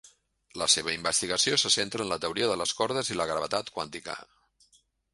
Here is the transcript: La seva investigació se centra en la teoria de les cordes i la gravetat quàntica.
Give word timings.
La 0.61 0.67
seva 0.75 0.93
investigació 0.99 1.59
se 1.65 1.71
centra 1.77 2.03
en 2.07 2.11
la 2.13 2.19
teoria 2.25 2.49
de 2.55 2.57
les 2.65 2.75
cordes 2.81 3.15
i 3.15 3.21
la 3.23 3.31
gravetat 3.35 3.73
quàntica. 3.79 4.21